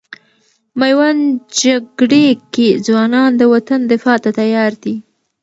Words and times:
میوند 0.79 1.23
جګړې 1.61 2.27
کې 2.53 2.67
ځوانان 2.85 3.29
د 3.37 3.41
وطن 3.53 3.79
دفاع 3.91 4.17
ته 4.23 4.29
تیار 4.39 4.71
دي. 4.83 4.95